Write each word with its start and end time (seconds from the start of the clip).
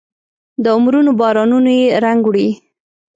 د 0.63 0.65
عمرونو 0.75 1.11
بارانونو 1.19 1.69
یې 1.79 1.87
رنګ 2.03 2.21
وړی 2.25 2.47